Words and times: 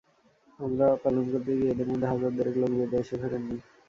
ওমরাহ 0.59 0.91
পালন 1.03 1.25
করতে 1.31 1.51
গিয়ে 1.57 1.71
এঁদের 1.71 1.87
মধ্যে 1.91 2.07
হাজার 2.11 2.31
দেড়েক 2.37 2.55
লোক 2.61 2.71
দেশে 2.93 3.15
ফেরেননি। 3.21 3.57